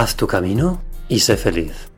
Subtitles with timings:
[0.00, 1.90] Haz tu camino y sé feliz.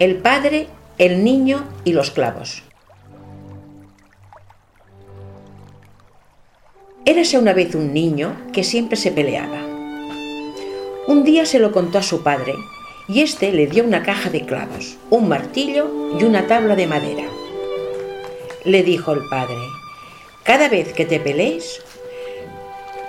[0.00, 0.66] El padre,
[0.98, 2.64] el niño y los clavos.
[7.04, 9.60] Érase una vez un niño que siempre se peleaba.
[11.06, 12.56] Un día se lo contó a su padre
[13.08, 17.24] y éste le dio una caja de clavos, un martillo y una tabla de madera.
[18.64, 19.56] Le dijo el padre,
[20.44, 21.82] cada vez que te pelees,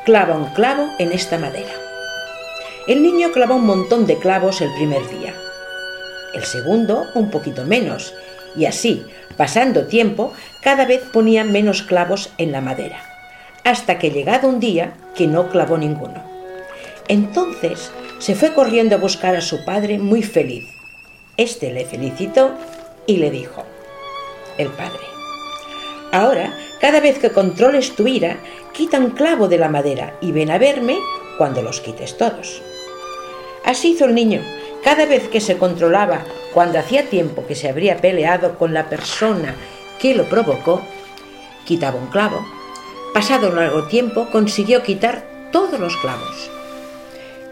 [0.05, 1.73] clava un clavo en esta madera.
[2.87, 5.33] El niño clavó un montón de clavos el primer día
[6.37, 8.13] el segundo un poquito menos,
[8.55, 10.33] y así, pasando tiempo,
[10.63, 12.99] cada vez ponía menos clavos en la madera,
[13.63, 16.23] hasta que llegado un día que no clavó ninguno.
[17.07, 20.65] Entonces se fue corriendo a buscar a su padre muy feliz.
[21.37, 22.53] Este le felicitó
[23.05, 23.63] y le dijo,
[24.57, 25.05] el padre,
[26.11, 28.37] ahora, cada vez que controles tu ira,
[28.73, 30.97] quita un clavo de la madera y ven a verme
[31.37, 32.61] cuando los quites todos.
[33.63, 34.41] Así hizo el niño,
[34.83, 36.23] cada vez que se controlaba
[36.53, 39.55] cuando hacía tiempo que se habría peleado con la persona
[39.99, 40.81] que lo provocó,
[41.65, 42.45] quitaba un clavo.
[43.13, 46.56] Pasado un largo tiempo consiguió quitar todos los clavos.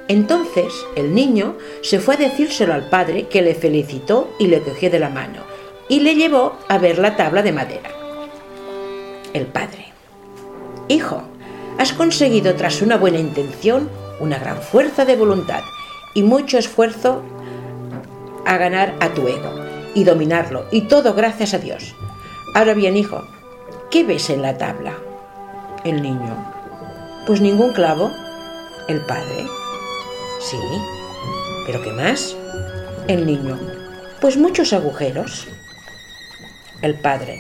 [0.08, 4.90] Entonces el niño se fue a decírselo al padre que le felicitó y le cogió
[4.90, 5.42] de la mano
[5.90, 7.90] y le llevó a ver la tabla de madera.
[9.34, 9.88] El padre.
[10.88, 11.24] Hijo,
[11.78, 13.90] has conseguido tras una buena intención
[14.20, 15.62] una gran fuerza de voluntad
[16.14, 17.22] y mucho esfuerzo
[18.46, 19.52] a ganar a tu ego
[19.94, 21.96] y dominarlo, y todo gracias a Dios.
[22.54, 23.24] Ahora bien, hijo,
[23.90, 24.94] ¿qué ves en la tabla?
[25.84, 26.54] El niño.
[27.26, 28.12] Pues ningún clavo.
[28.88, 29.46] El padre.
[30.50, 30.58] Sí.
[31.66, 32.36] ¿Pero qué más?
[33.08, 33.60] El niño.
[34.22, 35.48] Pues muchos agujeros.
[36.82, 37.40] El padre.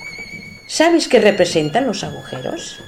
[0.67, 2.79] ¿Sabes qué representan los agujeros?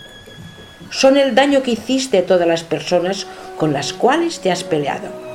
[0.89, 5.27] Son el daño que hiciste a todas las personas con las cuales te has peleado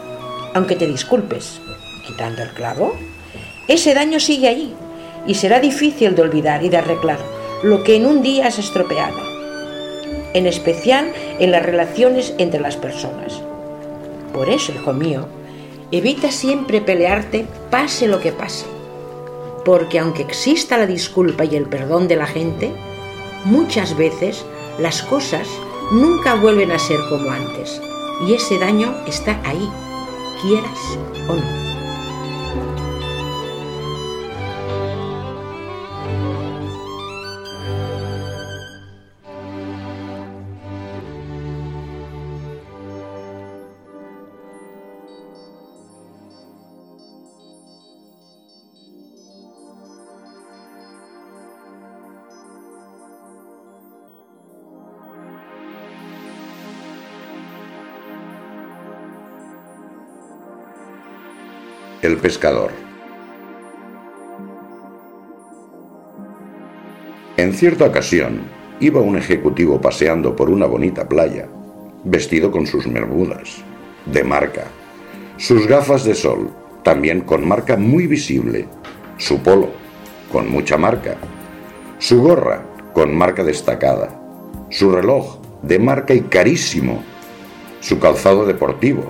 [0.55, 1.61] aunque te disculpes,
[2.07, 2.95] quitando el clavo,
[3.69, 4.75] ese daño sigue allí
[5.27, 7.19] y será difícil de olvidar y de arreglar
[7.63, 9.19] lo que en un día has estropeado,
[10.35, 13.41] en especial en las relaciones entre las personas.
[14.33, 15.27] Por eso, hijo mío,
[15.91, 18.67] evita siempre pelearte pase lo que pase,
[19.65, 22.73] porque aunque exista la disculpa y el perdón de la gente,
[23.45, 24.45] muchas veces
[24.79, 25.49] las cosas
[25.93, 27.81] nunca vuelven a ser como antes
[28.27, 29.69] y ese daño está ahí
[30.43, 31.62] quieras o no.
[62.03, 62.73] El pescador.
[67.37, 68.41] En cierta ocasión,
[68.81, 71.47] iba un ejecutivo paseando por una bonita playa,
[72.03, 73.63] vestido con sus bermudas,
[74.07, 74.65] de marca,
[75.37, 76.51] sus gafas de sol,
[76.83, 78.67] también con marca muy visible,
[79.17, 79.69] su polo,
[80.33, 81.15] con mucha marca,
[81.99, 82.65] su gorra,
[82.95, 84.09] con marca destacada,
[84.71, 87.05] su reloj, de marca y carísimo,
[87.79, 89.05] su calzado deportivo,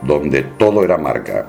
[0.00, 1.46] donde todo era marca,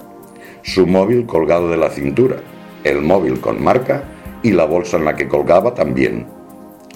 [0.69, 2.37] su móvil colgado de la cintura,
[2.83, 4.03] el móvil con marca
[4.43, 6.27] y la bolsa en la que colgaba también,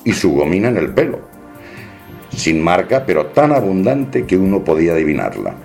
[0.04, 1.22] y su gomina en el pelo,
[2.30, 5.56] sin marca pero tan abundante que uno podía adivinarla.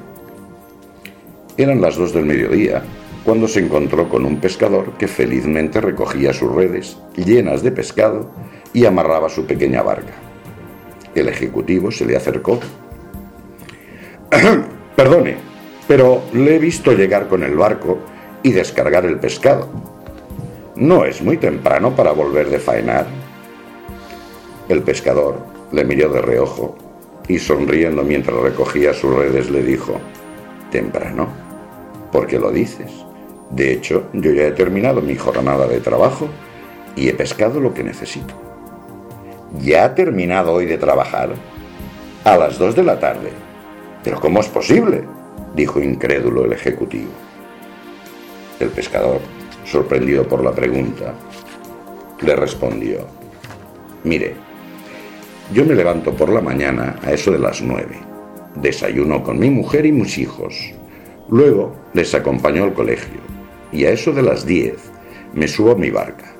[1.58, 2.82] Eran las dos del mediodía
[3.24, 8.30] cuando se encontró con un pescador que felizmente recogía sus redes llenas de pescado
[8.72, 10.14] y amarraba su pequeña barca.
[11.14, 12.58] El ejecutivo se le acercó.
[14.96, 15.47] Perdone,
[15.88, 17.98] pero le he visto llegar con el barco
[18.42, 19.68] y descargar el pescado.
[20.76, 23.06] ¿No es muy temprano para volver de faenar?
[24.68, 25.38] El pescador
[25.72, 26.76] le miró de reojo
[27.26, 29.98] y sonriendo mientras recogía sus redes le dijo,
[30.70, 31.28] ¿temprano?
[32.12, 32.92] ¿Por qué lo dices?
[33.50, 36.28] De hecho, yo ya he terminado mi jornada de trabajo
[36.96, 38.34] y he pescado lo que necesito.
[39.62, 41.30] ¿Ya ha terminado hoy de trabajar?
[42.24, 43.30] A las dos de la tarde.
[44.04, 45.04] ¿Pero cómo es posible?
[45.54, 47.10] Dijo incrédulo el ejecutivo.
[48.60, 49.20] El pescador,
[49.64, 51.14] sorprendido por la pregunta,
[52.20, 53.06] le respondió,
[54.04, 54.34] mire,
[55.52, 57.98] yo me levanto por la mañana a eso de las nueve,
[58.56, 60.72] desayuno con mi mujer y mis hijos,
[61.28, 63.20] luego les acompaño al colegio.
[63.72, 64.76] Y a eso de las diez
[65.34, 66.34] me subo a mi barca,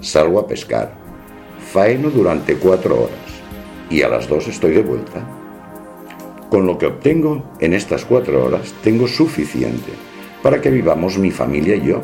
[0.00, 0.92] salgo a pescar,
[1.72, 3.18] faeno durante cuatro horas.
[3.90, 5.24] Y a las dos estoy de vuelta.
[6.54, 9.90] Con lo que obtengo en estas cuatro horas tengo suficiente
[10.40, 12.00] para que vivamos mi familia y yo,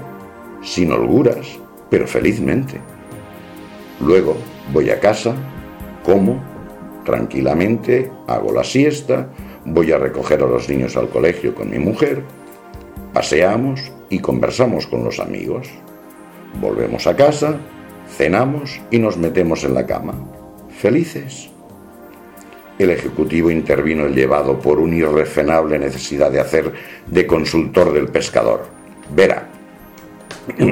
[0.61, 2.81] sin holguras, pero felizmente.
[4.01, 4.37] Luego
[4.73, 5.37] voy a casa,
[6.03, 6.43] como,
[7.05, 9.29] tranquilamente, hago la siesta,
[9.67, 12.25] voy a recoger a los niños al colegio con mi mujer,
[13.13, 15.69] paseamos y conversamos con los amigos.
[16.61, 17.55] Volvemos a casa,
[18.09, 20.15] cenamos y nos metemos en la cama.
[20.71, 21.51] Felices.
[22.81, 26.73] El Ejecutivo intervino el llevado por una irrefrenable necesidad de hacer
[27.07, 28.63] de consultor del pescador.
[29.15, 29.51] Verá,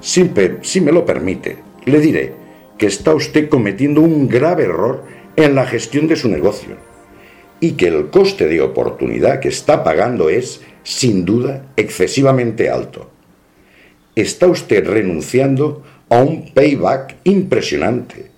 [0.00, 0.30] si,
[0.62, 2.34] si me lo permite, le diré
[2.78, 5.02] que está usted cometiendo un grave error
[5.34, 6.76] en la gestión de su negocio
[7.58, 13.10] y que el coste de oportunidad que está pagando es, sin duda, excesivamente alto.
[14.14, 18.30] Está usted renunciando a un payback impresionante.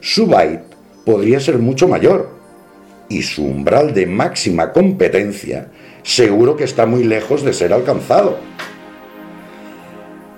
[0.00, 0.64] Su byte
[1.04, 2.39] podría ser mucho mayor
[3.10, 5.68] y su umbral de máxima competencia
[6.02, 8.38] seguro que está muy lejos de ser alcanzado.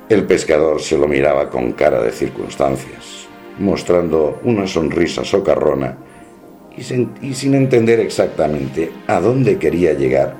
[0.08, 3.28] El pescador se lo miraba con cara de circunstancias,
[3.58, 5.96] mostrando una sonrisa socarrona
[6.76, 10.34] y sin, entender exactamente a dónde quería llegar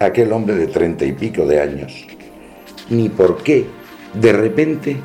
[0.00, 2.06] aquel hombre de treinta y pico de años,
[2.88, 3.64] ni por qué
[4.14, 4.96] de repente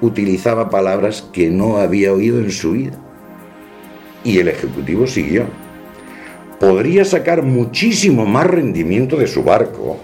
[0.00, 2.98] utilizaba palabras que no había oído en su vida.
[4.24, 5.44] Y el ejecutivo siguió
[6.58, 9.98] podría sacar muchísimo más rendimiento de su barco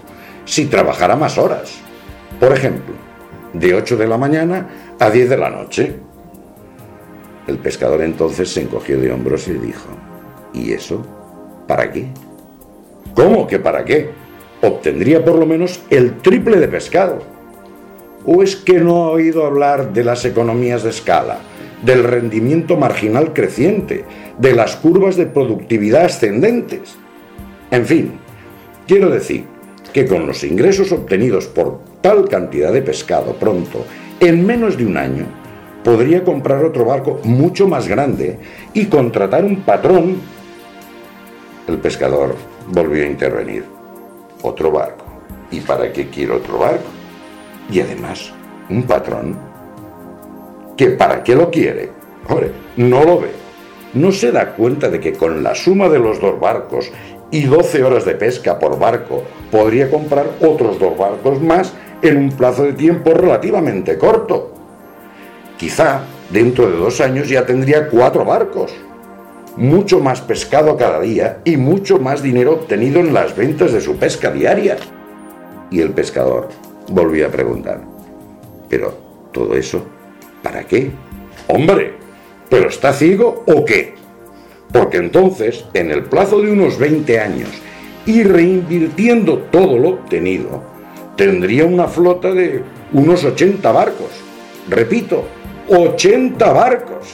[0.45, 1.79] si trabajara más horas.
[2.39, 2.93] Por ejemplo,
[3.53, 5.95] de 8 de la mañana a 10 de la noche.
[7.47, 9.89] El pescador entonces se encogió de hombros y dijo,
[10.53, 11.05] ¿y eso?
[11.67, 12.07] ¿Para qué?
[13.13, 14.11] ¿Cómo que para qué?
[14.61, 17.19] Obtendría por lo menos el triple de pescado.
[18.25, 21.39] ¿O es que no ha oído hablar de las economías de escala,
[21.81, 24.05] del rendimiento marginal creciente,
[24.37, 26.95] de las curvas de productividad ascendentes.
[27.69, 28.11] En fin,
[28.87, 29.45] quiero decir
[29.93, 33.85] que con los ingresos obtenidos por tal cantidad de pescado pronto,
[34.19, 35.25] en menos de un año,
[35.83, 38.39] podría comprar otro barco mucho más grande
[38.73, 40.17] y contratar un patrón.
[41.67, 42.35] El pescador
[42.69, 43.65] volvió a intervenir.
[44.41, 45.05] Otro barco.
[45.51, 46.89] ¿Y para qué quiero otro barco?
[47.71, 48.33] Y además,
[48.69, 49.37] un patrón.
[50.77, 51.89] ¿Que para qué lo quiere?
[52.27, 53.40] Hombre, no lo ve
[53.93, 56.91] no se da cuenta de que con la suma de los dos barcos
[57.29, 62.31] y 12 horas de pesca por barco podría comprar otros dos barcos más en un
[62.31, 64.53] plazo de tiempo relativamente corto.
[65.57, 68.73] Quizá dentro de dos años ya tendría cuatro barcos,
[69.57, 73.97] mucho más pescado cada día y mucho más dinero obtenido en las ventas de su
[73.97, 74.77] pesca diaria.
[75.69, 76.49] Y el pescador
[76.89, 77.81] volvió a preguntar,
[78.69, 78.93] ¿pero
[79.31, 79.85] todo eso
[80.41, 80.91] para qué?
[81.47, 82.00] Hombre,
[82.51, 83.93] ¿Pero está ciego o qué?
[84.73, 87.49] Porque entonces, en el plazo de unos 20 años
[88.05, 90.61] y reinvirtiendo todo lo obtenido,
[91.15, 94.09] tendría una flota de unos 80 barcos.
[94.67, 95.23] Repito,
[95.69, 97.07] 80 barcos,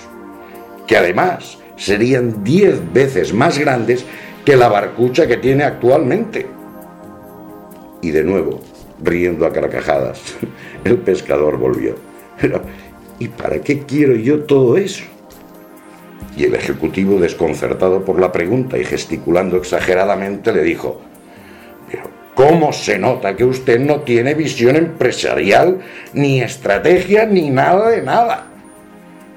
[0.88, 4.06] que además serían 10 veces más grandes
[4.44, 6.48] que la barcucha que tiene actualmente.
[8.02, 8.60] Y de nuevo,
[9.04, 10.20] riendo a carcajadas,
[10.84, 11.94] el pescador volvió.
[12.42, 12.64] Pero,
[13.20, 15.04] ¿y para qué quiero yo todo eso?
[16.36, 21.02] Y el ejecutivo, desconcertado por la pregunta y gesticulando exageradamente, le dijo,
[21.90, 22.04] pero
[22.36, 25.80] ¿cómo se nota que usted no tiene visión empresarial,
[26.14, 28.48] ni estrategia, ni nada de nada?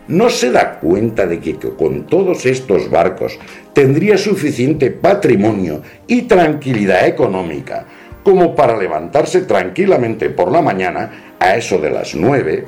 [0.09, 3.39] ¿No se da cuenta de que con todos estos barcos
[3.73, 7.87] tendría suficiente patrimonio y tranquilidad económica
[8.23, 12.65] como para levantarse tranquilamente por la mañana, a eso de las nueve,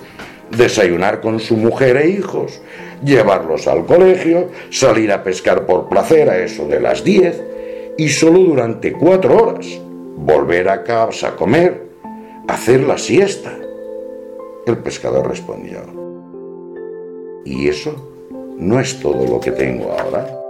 [0.57, 2.63] desayunar con su mujer e hijos,
[3.05, 7.43] llevarlos al colegio, salir a pescar por placer a eso de las diez,
[7.99, 9.67] y solo durante cuatro horas
[10.17, 11.83] volver a casa a comer,
[12.49, 13.57] hacer la siesta.
[14.67, 15.81] El pescador respondió,
[17.45, 17.95] ¿y eso
[18.57, 20.42] no es todo lo que tengo ahora?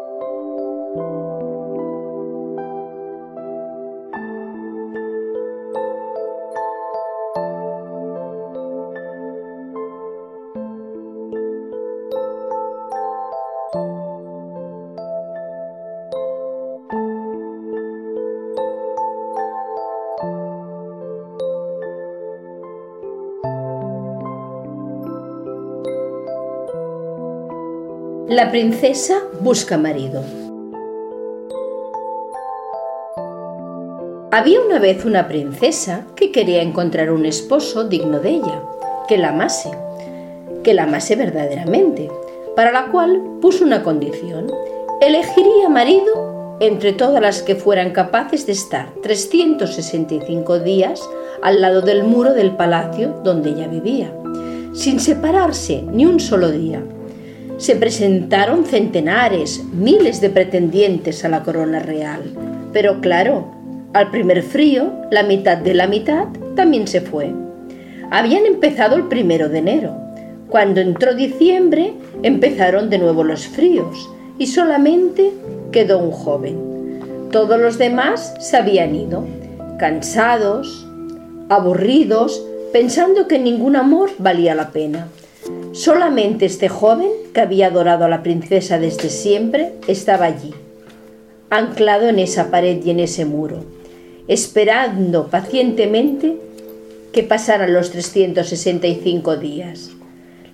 [28.42, 30.20] La princesa busca marido.
[34.32, 38.60] Había una vez una princesa que quería encontrar un esposo digno de ella,
[39.06, 39.70] que la amase,
[40.64, 42.10] que la amase verdaderamente,
[42.56, 44.50] para la cual puso una condición.
[45.00, 51.00] Elegiría marido entre todas las que fueran capaces de estar 365 días
[51.44, 54.12] al lado del muro del palacio donde ella vivía,
[54.74, 56.82] sin separarse ni un solo día
[57.62, 62.24] se presentaron centenares, miles de pretendientes a la corona real.
[62.72, 63.52] Pero claro,
[63.92, 66.26] al primer frío, la mitad de la mitad
[66.56, 67.32] también se fue.
[68.10, 69.96] Habían empezado el primero de enero.
[70.48, 71.92] Cuando entró diciembre,
[72.24, 75.32] empezaron de nuevo los fríos y solamente
[75.70, 77.28] quedó un joven.
[77.30, 79.24] Todos los demás se habían ido,
[79.78, 80.84] cansados,
[81.48, 85.06] aburridos, pensando que ningún amor valía la pena.
[85.72, 90.52] Solamente este joven, que había adorado a la princesa desde siempre, estaba allí,
[91.48, 93.64] anclado en esa pared y en ese muro,
[94.28, 96.36] esperando pacientemente
[97.12, 99.90] que pasaran los 365 días.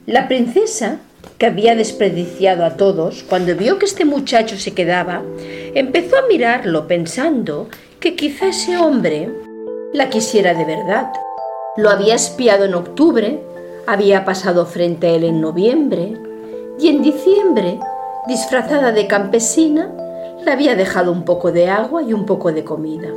[0.06, 1.00] La princesa,
[1.36, 5.22] que había desperdiciado a todos, cuando vio que este muchacho se quedaba,
[5.74, 9.28] empezó a mirarlo pensando que quizá ese hombre
[9.92, 11.10] la quisiera de verdad.
[11.76, 13.40] Lo había espiado en octubre
[13.88, 16.12] había pasado frente a él en noviembre
[16.78, 17.80] y en diciembre,
[18.26, 19.90] disfrazada de campesina,
[20.44, 23.08] le había dejado un poco de agua y un poco de comida.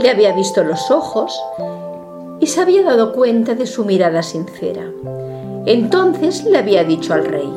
[0.00, 1.40] Le había visto los ojos
[2.40, 4.82] y se había dado cuenta de su mirada sincera.
[5.64, 7.54] Entonces le había dicho al rey,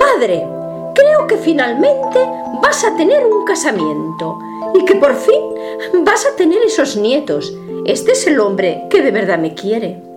[0.00, 0.48] Padre,
[0.96, 2.18] creo que finalmente
[2.60, 4.36] vas a tener un casamiento
[4.74, 7.56] y que por fin vas a tener esos nietos.
[7.84, 10.07] Este es el hombre que de verdad me quiere.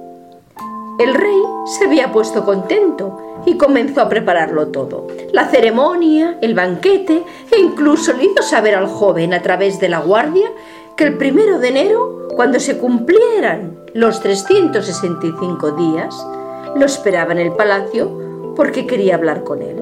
[1.01, 5.07] El rey se había puesto contento y comenzó a prepararlo todo.
[5.31, 9.97] La ceremonia, el banquete e incluso le hizo saber al joven a través de la
[9.97, 10.51] guardia
[10.95, 16.23] que el primero de enero, cuando se cumplieran los 365 días,
[16.75, 19.81] lo esperaba en el palacio porque quería hablar con él.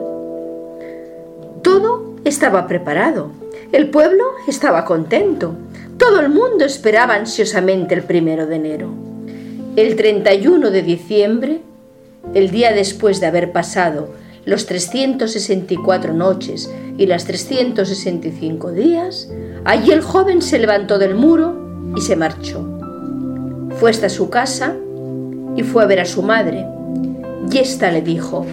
[1.61, 3.31] Todo estaba preparado.
[3.73, 5.51] El pueblo estaba contento.
[5.97, 9.09] Todo el mundo esperaba ansiosamente el primero de enero.
[9.79, 11.61] El 31 de diciembre,
[12.33, 14.09] el día después de haber pasado
[14.43, 19.29] los 364 noches y las 365 días,
[19.63, 22.61] allí el joven se levantó del muro y se marchó.
[23.79, 24.75] Fue hasta su casa
[25.55, 26.65] y fue a ver a su madre.
[27.49, 28.45] Y ésta le dijo,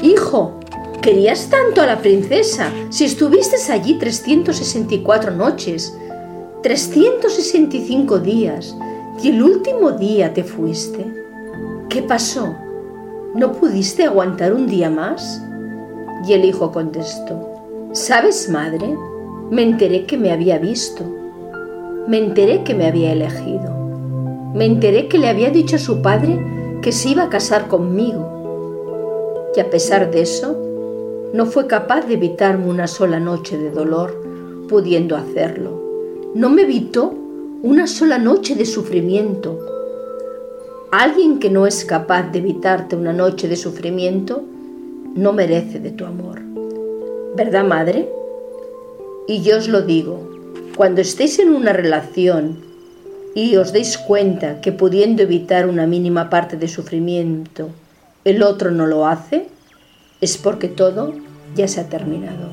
[0.00, 0.60] Hijo,
[1.00, 5.92] querías tanto a la princesa si estuviste allí 364 noches,
[6.62, 8.76] 365 días
[9.20, 11.04] y el último día te fuiste.
[11.88, 12.54] ¿Qué pasó?
[13.34, 15.42] ¿No pudiste aguantar un día más?
[16.26, 18.96] Y el hijo contestó, ¿sabes, madre?
[19.50, 21.04] Me enteré que me había visto.
[22.06, 23.70] Me enteré que me había elegido.
[24.54, 26.38] Me enteré que le había dicho a su padre
[26.80, 29.50] que se iba a casar conmigo.
[29.56, 30.56] Y a pesar de eso,
[31.32, 34.14] no fue capaz de evitarme una sola noche de dolor,
[34.68, 35.80] pudiendo hacerlo.
[36.34, 37.14] No me evitó
[37.62, 39.56] una sola noche de sufrimiento.
[40.90, 44.42] Alguien que no es capaz de evitarte una noche de sufrimiento
[45.14, 46.40] no merece de tu amor.
[47.36, 48.10] ¿Verdad, madre?
[49.28, 50.28] Y yo os lo digo,
[50.76, 52.58] cuando estéis en una relación
[53.36, 57.68] y os deis cuenta que pudiendo evitar una mínima parte de sufrimiento,
[58.24, 59.46] el otro no lo hace,
[60.20, 61.14] es porque todo
[61.54, 62.50] ya se ha terminado.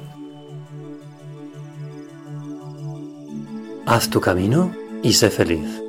[3.87, 5.88] Haz tu camino y sé feliz.